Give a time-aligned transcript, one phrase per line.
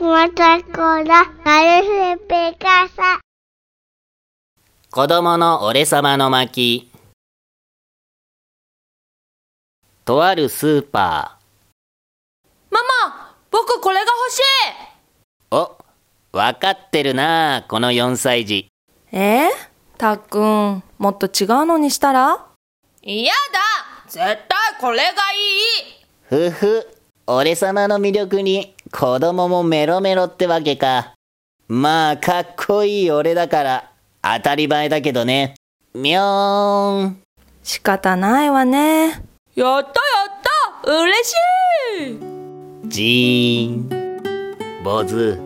[0.00, 3.20] ら、なるすべかさ。
[4.90, 6.90] 子供の俺様の巻。
[10.04, 11.38] とあるスーパ
[12.70, 15.56] ママ、僕これが欲しいー。
[15.56, 15.78] お、
[16.32, 18.68] わかってるなこの4歳児。
[19.12, 19.48] え？
[19.48, 19.50] ー、
[19.98, 22.46] たっくん、もっと違うのにしたら？
[23.02, 23.38] 嫌だ
[24.06, 24.38] 絶対
[24.80, 26.88] これがいいふふ、
[27.26, 31.14] 俺様の魅力に子供もメロメロってわけか。
[31.68, 33.92] まあ、かっこいい俺だから、
[34.22, 35.54] 当たり前だけどね。
[35.94, 37.22] みょーん。
[37.62, 39.08] 仕方ないわね。
[39.08, 39.22] やっ
[39.54, 39.92] たやっ
[40.84, 41.34] た嬉し
[42.00, 44.82] いじーん。
[44.82, 45.38] 坊主、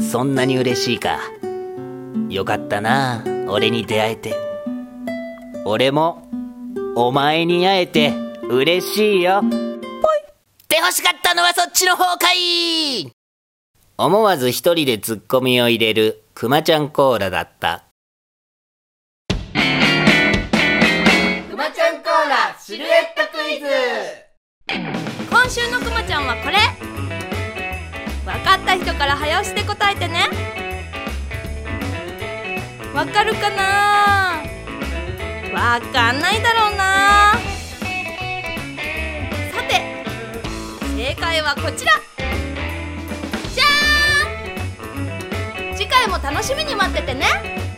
[0.00, 1.20] そんなに嬉しいか。
[2.28, 4.34] よかったな、俺に出会えて。
[5.64, 6.26] 俺も、
[6.96, 8.12] お前に会えて
[8.48, 9.71] 嬉しいよ。
[10.72, 13.12] って欲しかったのはそっちの方かい
[13.98, 17.84] 思わず一人でツッコミを入れるくまちゃんコーラだった。
[19.52, 19.56] く
[21.54, 23.66] まちゃんコーラシルエットクイズ。
[25.28, 26.56] 今週のくまちゃんはこれ。
[28.24, 30.30] わかった人から早押しで答えてね。
[32.94, 34.42] わかるかな？
[35.52, 36.71] わかんないだろう
[41.42, 41.92] 正解はこちら。
[43.52, 45.76] じゃーん。
[45.76, 47.71] 次回も楽しみに待っててね。